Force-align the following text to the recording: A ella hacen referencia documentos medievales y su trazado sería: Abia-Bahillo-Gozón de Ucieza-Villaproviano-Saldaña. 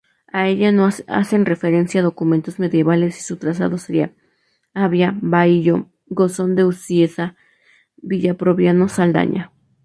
A 0.33 0.47
ella 0.47 0.71
hacen 1.05 1.45
referencia 1.45 2.01
documentos 2.01 2.57
medievales 2.57 3.19
y 3.19 3.21
su 3.21 3.37
trazado 3.37 3.77
sería: 3.77 4.11
Abia-Bahillo-Gozón 4.73 6.55
de 6.55 6.65
Ucieza-Villaproviano-Saldaña. 8.01 9.51